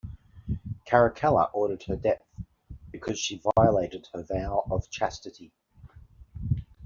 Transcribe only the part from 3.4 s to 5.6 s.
violated her vow of chastity.